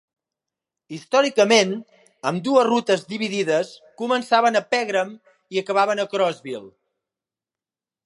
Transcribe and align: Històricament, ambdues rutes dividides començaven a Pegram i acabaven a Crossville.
Històricament, 0.95 1.73
ambdues 2.31 2.67
rutes 2.69 3.05
dividides 3.13 3.71
començaven 4.03 4.61
a 4.61 4.65
Pegram 4.75 5.15
i 5.57 5.65
acabaven 5.65 6.03
a 6.07 6.11
Crossville. 6.17 6.69